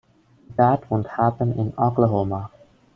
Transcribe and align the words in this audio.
That 0.57 0.89
won't 0.89 1.05
happen 1.09 1.51
in 1.59 1.73
Oklahoma. 1.77 2.49